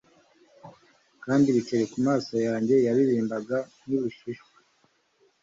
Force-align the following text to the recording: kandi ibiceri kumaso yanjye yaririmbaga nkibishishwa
kandi 1.23 1.45
ibiceri 1.47 1.85
kumaso 1.93 2.35
yanjye 2.47 2.75
yaririmbaga 2.87 3.57
nkibishishwa 3.83 4.53